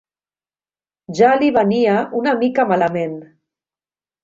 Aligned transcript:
Ja 1.19 1.29
li 1.43 1.51
venia 1.59 1.99
una 2.23 2.35
mica 2.41 2.67
malament 2.73 3.17